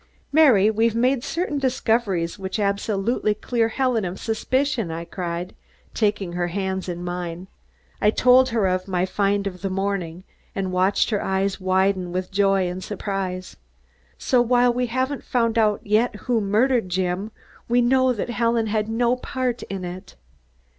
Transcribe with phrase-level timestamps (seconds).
[0.31, 5.53] "Mary, we've made certain discoveries which absolutely clear Helen of suspicion," I cried,
[5.93, 7.45] taking her hands in mine.
[8.01, 10.23] I told her of my find of the morning,
[10.55, 13.57] and watched her eyes widen with joy and surprise.
[14.17, 17.29] "So, while we haven't found out yet who murdered Jim,
[17.69, 20.15] we know that Helen had no part in it."